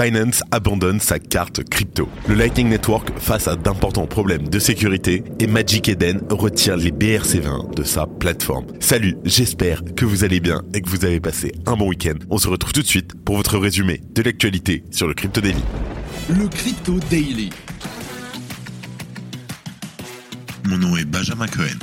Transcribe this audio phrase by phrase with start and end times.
[0.00, 2.08] Binance abandonne sa carte crypto.
[2.26, 7.74] Le Lightning Network face à d'importants problèmes de sécurité et Magic Eden retire les BRC20
[7.74, 8.64] de sa plateforme.
[8.80, 12.14] Salut, j'espère que vous allez bien et que vous avez passé un bon week-end.
[12.30, 15.62] On se retrouve tout de suite pour votre résumé de l'actualité sur le Crypto Daily.
[16.30, 17.50] Le Crypto Daily.
[20.64, 21.76] Mon nom est Benjamin Cohen.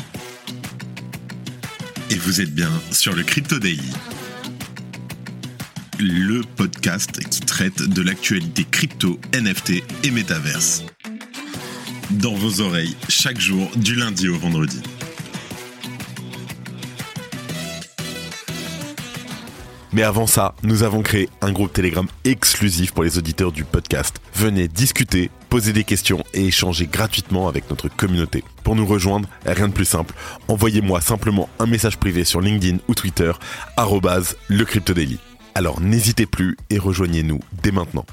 [2.09, 3.91] Et vous êtes bien sur le Crypto Daily
[5.99, 10.83] le podcast qui traite de l'actualité crypto, NFT et métaverse.
[12.11, 14.81] Dans vos oreilles, chaque jour, du lundi au vendredi.
[19.93, 24.21] Mais avant ça, nous avons créé un groupe Telegram exclusif pour les auditeurs du podcast.
[24.35, 28.43] Venez discuter, poser des questions et échanger gratuitement avec notre communauté.
[28.63, 30.13] Pour nous rejoindre, rien de plus simple.
[30.47, 33.31] Envoyez-moi simplement un message privé sur LinkedIn ou Twitter,
[34.49, 35.19] le CryptoDaily.
[35.57, 38.05] Alors n'hésitez plus et rejoignez-nous dès maintenant.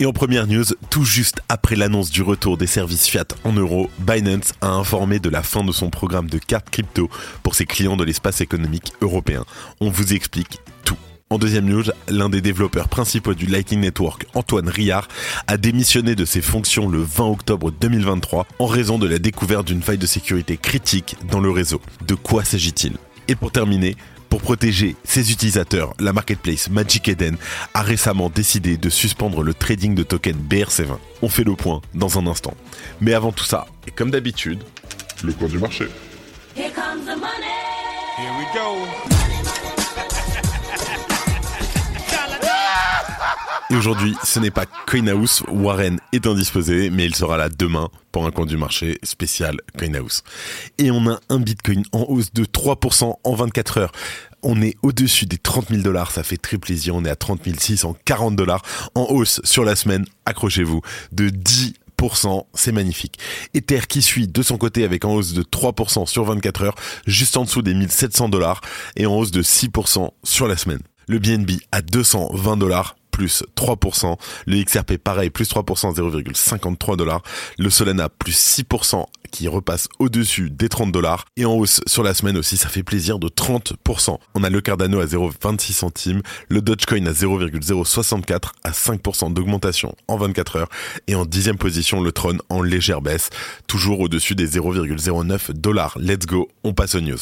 [0.00, 3.88] Et en première news, tout juste après l'annonce du retour des services Fiat en euros,
[4.00, 7.08] Binance a informé de la fin de son programme de cartes crypto
[7.44, 9.44] pour ses clients de l'espace économique européen.
[9.80, 10.96] On vous explique tout.
[11.30, 15.06] En deuxième news, l'un des développeurs principaux du Lightning Network, Antoine Riard,
[15.46, 19.82] a démissionné de ses fonctions le 20 octobre 2023 en raison de la découverte d'une
[19.82, 21.80] faille de sécurité critique dans le réseau.
[22.08, 22.94] De quoi s'agit-il?
[23.28, 23.96] Et pour terminer,
[24.32, 27.36] pour protéger ses utilisateurs, la marketplace Magic Eden
[27.74, 30.96] a récemment décidé de suspendre le trading de tokens BRC20.
[31.20, 32.54] On fait le point dans un instant.
[33.02, 34.62] Mais avant tout ça, et comme d'habitude,
[35.22, 35.84] le cours du marché.
[36.56, 37.44] Here comes the money.
[38.16, 39.21] Here we go.
[43.72, 48.26] Et aujourd'hui, ce n'est pas CoinHouse, Warren est indisposé, mais il sera là demain pour
[48.26, 50.24] un coin du marché spécial CoinHouse.
[50.76, 53.92] Et on a un Bitcoin en hausse de 3% en 24 heures.
[54.42, 56.94] On est au-dessus des 30 000 dollars, ça fait très plaisir.
[56.94, 58.60] On est à 30 640 dollars
[58.94, 61.72] en hausse sur la semaine, accrochez-vous, de 10%
[62.52, 63.18] c'est magnifique.
[63.54, 66.74] Ether qui suit de son côté avec en hausse de 3% sur 24 heures,
[67.06, 68.60] juste en dessous des 1700 dollars
[68.96, 70.80] et en hausse de 6% sur la semaine.
[71.08, 74.16] Le BNB à 220 dollars, plus 3%.
[74.46, 77.22] Le XRP pareil, plus 3%, 0,53 dollars.
[77.58, 81.26] Le Solana plus 6% qui repasse au-dessus des 30 dollars.
[81.36, 84.18] Et en hausse sur la semaine aussi, ça fait plaisir de 30%.
[84.34, 90.16] On a le Cardano à 0,26 centimes, le Dogecoin à 0,064 à 5% d'augmentation en
[90.16, 90.68] 24 heures.
[91.06, 93.30] Et en dixième position, le Tron en légère baisse,
[93.66, 95.96] toujours au-dessus des 0,09 dollars.
[95.98, 97.18] Let's go, on passe aux news.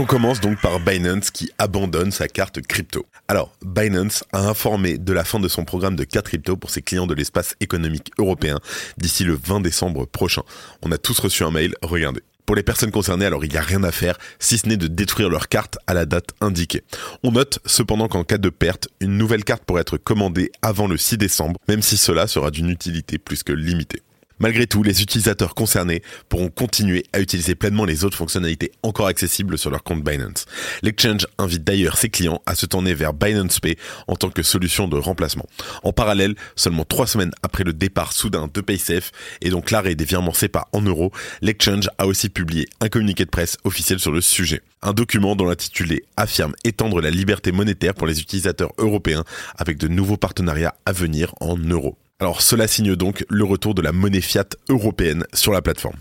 [0.00, 3.04] On commence donc par Binance qui abandonne sa carte crypto.
[3.26, 6.82] Alors, Binance a informé de la fin de son programme de carte crypto pour ses
[6.82, 8.60] clients de l'espace économique européen
[8.96, 10.42] d'ici le 20 décembre prochain.
[10.82, 12.20] On a tous reçu un mail, regardez.
[12.46, 14.86] Pour les personnes concernées, alors il n'y a rien à faire, si ce n'est de
[14.86, 16.84] détruire leur carte à la date indiquée.
[17.24, 20.96] On note cependant qu'en cas de perte, une nouvelle carte pourrait être commandée avant le
[20.96, 24.02] 6 décembre, même si cela sera d'une utilité plus que limitée.
[24.38, 29.58] Malgré tout, les utilisateurs concernés pourront continuer à utiliser pleinement les autres fonctionnalités encore accessibles
[29.58, 30.46] sur leur compte Binance.
[30.82, 33.76] L'exchange invite d'ailleurs ses clients à se tourner vers Binance Pay
[34.06, 35.46] en tant que solution de remplacement.
[35.82, 39.10] En parallèle, seulement trois semaines après le départ soudain de PaySafe
[39.40, 41.12] et donc l'arrêt des virements SEPA en euros,
[41.42, 44.62] l'exchange a aussi publié un communiqué de presse officiel sur le sujet.
[44.82, 49.24] Un document dont l'intitulé affirme étendre la liberté monétaire pour les utilisateurs européens
[49.56, 51.96] avec de nouveaux partenariats à venir en euros.
[52.20, 55.94] Alors cela signe donc le retour de la monnaie fiat européenne sur la plateforme.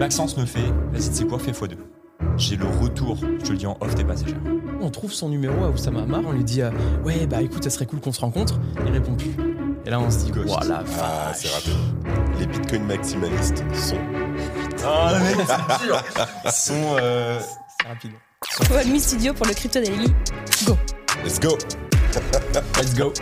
[0.00, 1.76] Maxence me fait, vas-y c'est quoi, fais x2.
[2.36, 4.38] J'ai le retour, je te le dis en off, t'es passé cher.
[4.80, 6.72] On trouve son numéro à Oussama Amar, on lui dit euh,
[7.04, 9.30] ouais bah écoute ça serait cool qu'on se rencontre, il répond plus.
[9.86, 11.72] Et là on se dit voilà, ah, c'est rapide.
[12.40, 14.00] Les bitcoins maximalistes sont
[14.84, 16.02] Ah mec, c'est dur.
[16.52, 17.38] sont euh...
[17.80, 18.10] c'est rapide.
[18.72, 20.12] Wagmi Studio pour le Crypto Daily.
[20.66, 20.76] Go.
[21.24, 21.56] Let's go.
[22.76, 23.12] Let's go.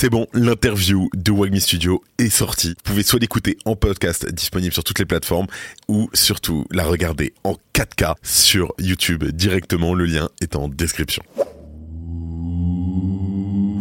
[0.00, 2.68] C'est bon, l'interview de Wagmi Studio est sortie.
[2.70, 5.46] Vous pouvez soit l'écouter en podcast disponible sur toutes les plateformes
[5.88, 9.92] ou surtout la regarder en 4K sur YouTube directement.
[9.92, 11.22] Le lien est en description.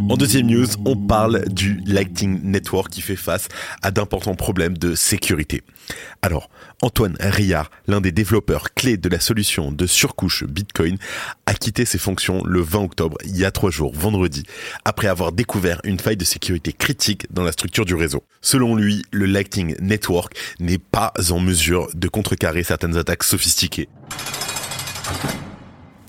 [0.10, 3.48] En deuxième news, on parle du Lightning Network qui fait face
[3.84, 5.62] à d'importants problèmes de sécurité.
[6.24, 6.50] Alors,
[6.82, 10.98] Antoine Riard, l'un des développeurs clés de la solution de surcouche Bitcoin,
[11.46, 14.44] a quitté ses fonctions le 20 octobre, il y a trois jours, vendredi,
[14.84, 18.24] après avoir découvert une faille de sécurité critique dans la structure du réseau.
[18.42, 23.90] Selon lui, le Lightning Network n'est pas en mesure de contrecarrer certaines attaques sophistiquées.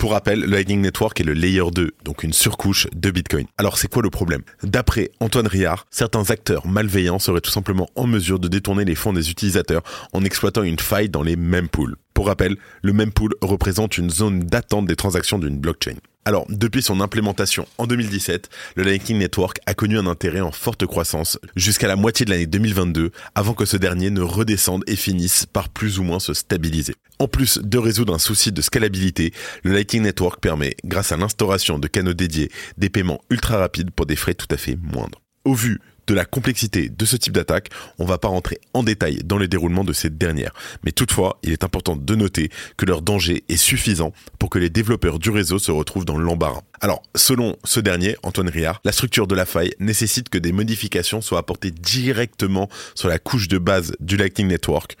[0.01, 3.45] Pour rappel, le Lightning Network est le layer 2, donc une surcouche de Bitcoin.
[3.59, 4.41] Alors c'est quoi le problème?
[4.63, 9.13] D'après Antoine Riard, certains acteurs malveillants seraient tout simplement en mesure de détourner les fonds
[9.13, 11.97] des utilisateurs en exploitant une faille dans les mêmes pools.
[12.21, 15.95] Pour rappel, le mempool représente une zone d'attente des transactions d'une blockchain.
[16.23, 20.85] Alors, depuis son implémentation en 2017, le Lightning Network a connu un intérêt en forte
[20.85, 25.47] croissance jusqu'à la moitié de l'année 2022, avant que ce dernier ne redescende et finisse
[25.47, 26.93] par plus ou moins se stabiliser.
[27.17, 29.33] En plus de résoudre un souci de scalabilité,
[29.63, 34.05] le Lightning Network permet, grâce à l'instauration de canaux dédiés, des paiements ultra rapides pour
[34.05, 35.23] des frais tout à fait moindres.
[35.43, 37.69] Au vu de la complexité de ce type d'attaque,
[37.99, 40.53] on va pas rentrer en détail dans le déroulement de cette dernière.
[40.83, 44.69] Mais toutefois, il est important de noter que leur danger est suffisant pour que les
[44.69, 46.61] développeurs du réseau se retrouvent dans l'embarras.
[46.81, 51.21] Alors, selon ce dernier, Antoine Riard, la structure de la faille nécessite que des modifications
[51.21, 54.97] soient apportées directement sur la couche de base du Lightning Network,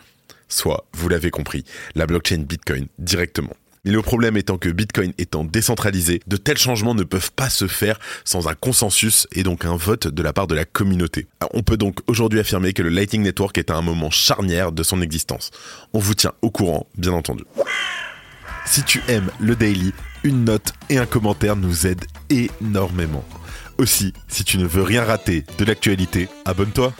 [0.47, 1.63] soit, vous l'avez compris,
[1.95, 3.55] la blockchain Bitcoin directement.
[3.83, 7.67] Mais le problème étant que Bitcoin étant décentralisé, de tels changements ne peuvent pas se
[7.67, 11.27] faire sans un consensus et donc un vote de la part de la communauté.
[11.53, 14.83] On peut donc aujourd'hui affirmer que le Lightning Network est à un moment charnière de
[14.83, 15.49] son existence.
[15.93, 17.43] On vous tient au courant, bien entendu.
[18.65, 19.93] Si tu aimes le daily,
[20.23, 23.25] une note et un commentaire nous aident énormément.
[23.79, 26.93] Aussi, si tu ne veux rien rater de l'actualité, abonne-toi.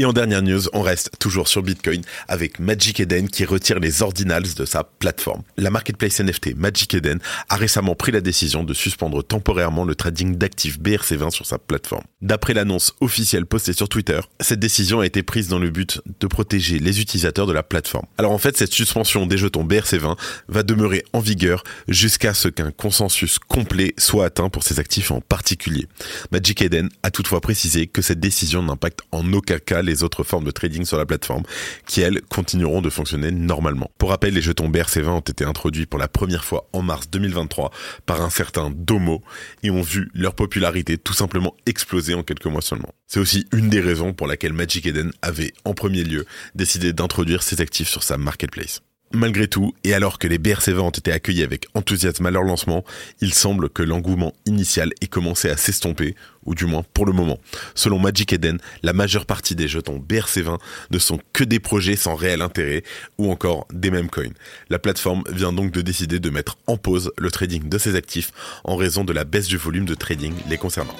[0.00, 4.00] Et en dernière news, on reste toujours sur Bitcoin avec Magic Eden qui retire les
[4.00, 5.42] ordinals de sa plateforme.
[5.56, 7.18] La marketplace NFT Magic Eden
[7.48, 12.04] a récemment pris la décision de suspendre temporairement le trading d'actifs BRC20 sur sa plateforme.
[12.22, 16.26] D'après l'annonce officielle postée sur Twitter, cette décision a été prise dans le but de
[16.28, 18.06] protéger les utilisateurs de la plateforme.
[18.18, 20.16] Alors en fait, cette suspension des jetons BRC20
[20.46, 25.20] va demeurer en vigueur jusqu'à ce qu'un consensus complet soit atteint pour ces actifs en
[25.20, 25.88] particulier.
[26.30, 30.44] Magic Eden a toutefois précisé que cette décision n'impacte en aucun cas les autres formes
[30.44, 31.42] de trading sur la plateforme,
[31.86, 33.90] qui elles continueront de fonctionner normalement.
[33.98, 37.70] Pour rappel, les jetons BRC20 ont été introduits pour la première fois en mars 2023
[38.06, 39.22] par un certain Domo
[39.62, 42.92] et ont vu leur popularité tout simplement exploser en quelques mois seulement.
[43.06, 47.42] C'est aussi une des raisons pour laquelle Magic Eden avait en premier lieu décidé d'introduire
[47.42, 48.82] ses actifs sur sa marketplace.
[49.12, 52.84] Malgré tout, et alors que les BRC20 ont été accueillis avec enthousiasme à leur lancement,
[53.22, 56.14] il semble que l'engouement initial ait commencé à s'estomper,
[56.44, 57.38] ou du moins pour le moment.
[57.74, 60.58] Selon Magic Eden, la majeure partie des jetons BRC20
[60.90, 62.82] ne sont que des projets sans réel intérêt,
[63.16, 64.34] ou encore des mêmes coins.
[64.68, 68.30] La plateforme vient donc de décider de mettre en pause le trading de ses actifs
[68.64, 70.96] en raison de la baisse du volume de trading les concernant.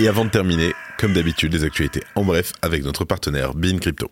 [0.00, 4.10] Et avant de terminer, comme d'habitude, les actualités en bref avec notre partenaire Bean Crypto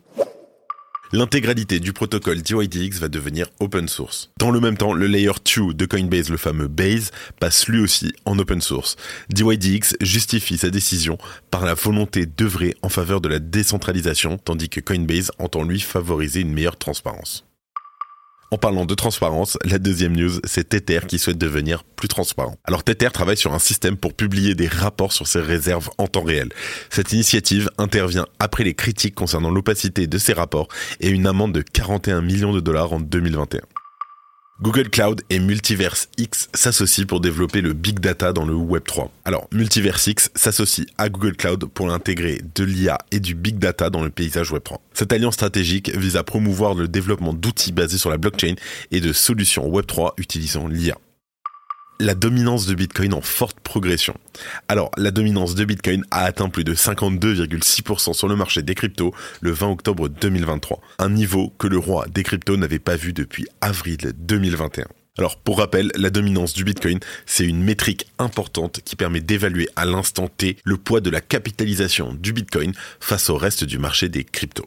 [1.12, 4.30] l'intégralité du protocole DYDX va devenir open source.
[4.38, 8.12] Dans le même temps, le layer 2 de Coinbase, le fameux Base, passe lui aussi
[8.24, 8.96] en open source.
[9.28, 11.18] DYDX justifie sa décision
[11.50, 16.40] par la volonté d'œuvrer en faveur de la décentralisation, tandis que Coinbase entend lui favoriser
[16.40, 17.44] une meilleure transparence.
[18.52, 22.58] En parlant de transparence, la deuxième news, c'est Tether qui souhaite devenir plus transparent.
[22.64, 26.22] Alors Tether travaille sur un système pour publier des rapports sur ses réserves en temps
[26.22, 26.50] réel.
[26.90, 30.68] Cette initiative intervient après les critiques concernant l'opacité de ces rapports
[31.00, 33.62] et une amende de 41 millions de dollars en 2021.
[34.62, 39.10] Google Cloud et Multiverse X s'associent pour développer le big data dans le Web 3.
[39.24, 43.90] Alors, Multiverse X s'associe à Google Cloud pour l'intégrer de l'IA et du big data
[43.90, 44.80] dans le paysage Web 3.
[44.92, 48.54] Cette alliance stratégique vise à promouvoir le développement d'outils basés sur la blockchain
[48.92, 50.96] et de solutions Web 3 utilisant l'IA
[52.02, 54.14] la dominance de Bitcoin en forte progression.
[54.68, 59.14] Alors, la dominance de Bitcoin a atteint plus de 52,6% sur le marché des cryptos
[59.40, 63.46] le 20 octobre 2023, un niveau que le roi des cryptos n'avait pas vu depuis
[63.60, 64.86] avril 2021.
[65.16, 69.84] Alors, pour rappel, la dominance du Bitcoin, c'est une métrique importante qui permet d'évaluer à
[69.84, 74.24] l'instant T le poids de la capitalisation du Bitcoin face au reste du marché des
[74.24, 74.66] cryptos.